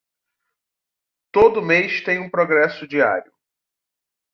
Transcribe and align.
Todo 1.31 1.61
mês 1.61 2.03
tem 2.03 2.17
um 2.19 2.27
progresso 2.27 2.87
diário 2.87 3.31